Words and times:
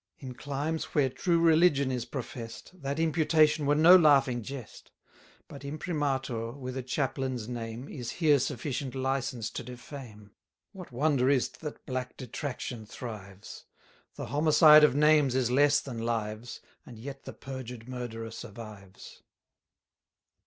In 0.17 0.33
climes 0.33 0.95
where 0.95 1.09
true 1.11 1.39
religion 1.39 1.91
is 1.91 2.05
profess'd, 2.05 2.71
That 2.73 2.99
imputation 2.99 3.67
were 3.67 3.75
no 3.75 3.95
laughing 3.95 4.41
jest. 4.41 4.89
But 5.47 5.63
imprimatur, 5.63 6.53
with 6.53 6.75
a 6.75 6.81
chaplain's 6.81 7.47
name, 7.47 7.87
Is 7.87 8.09
here 8.13 8.39
sufficient 8.39 8.95
licence 8.95 9.51
to 9.51 9.63
defame. 9.63 10.31
What 10.71 10.91
wonder 10.91 11.29
is't 11.29 11.59
that 11.59 11.85
black 11.85 12.17
detraction 12.17 12.87
thrives? 12.87 13.65
The 14.15 14.25
homicide 14.25 14.83
of 14.83 14.95
names 14.95 15.35
is 15.35 15.51
less 15.51 15.79
than 15.79 15.99
lives; 15.99 16.61
And 16.83 16.97
yet 16.97 17.25
the 17.25 17.33
perjured 17.33 17.87
murderer 17.87 18.31
survives. 18.31 19.21